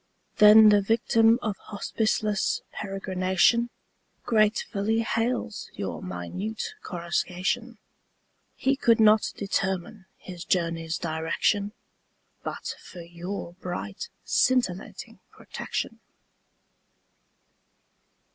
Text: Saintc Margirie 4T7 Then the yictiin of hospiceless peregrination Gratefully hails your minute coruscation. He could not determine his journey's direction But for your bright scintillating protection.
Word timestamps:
Saintc 0.35 0.55
Margirie 0.55 0.55
4T7 0.55 0.67
Then 0.67 0.69
the 0.69 0.87
yictiin 0.87 1.37
of 1.43 1.57
hospiceless 1.69 2.61
peregrination 2.73 3.69
Gratefully 4.25 5.01
hails 5.01 5.69
your 5.75 6.01
minute 6.01 6.73
coruscation. 6.81 7.77
He 8.55 8.75
could 8.75 8.99
not 8.99 9.31
determine 9.37 10.07
his 10.17 10.43
journey's 10.43 10.97
direction 10.97 11.73
But 12.43 12.73
for 12.83 13.01
your 13.01 13.53
bright 13.61 14.09
scintillating 14.23 15.19
protection. 15.29 15.99